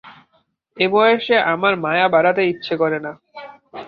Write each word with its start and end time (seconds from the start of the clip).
এ 0.77 0.85
বয়সে 0.87 1.35
আমার 1.53 1.73
মায়া 1.77 2.07
বাড়াতে 2.07 2.41
ইচ্ছা 2.47 2.75
করে 2.77 2.97
না। 2.99 3.11